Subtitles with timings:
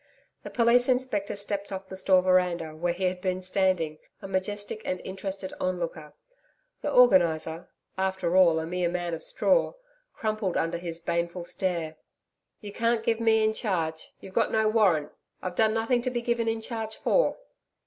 [0.41, 4.81] The Police Inspector stepped off the store veranda, where he had been standing, a majestic
[4.83, 6.13] and interested onlooker.
[6.81, 9.75] The Organiser after all, a mere man of straw,
[10.15, 11.97] crumpled under his baneful stare.
[12.61, 16.23] 'You can't give me in charge you've got no warrant I've done nothing to be
[16.23, 17.37] given in charge for.'